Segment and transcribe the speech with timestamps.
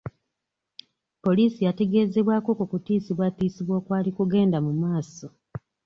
[1.23, 5.27] Poliisi yategeezebwako ku kutiisibwatiisibwa okwali kugenda mu maaso.